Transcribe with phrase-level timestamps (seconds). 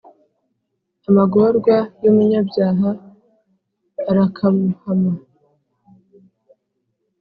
[1.09, 2.89] amagorwa y’umunyabyaha
[4.09, 5.11] arakamuhama.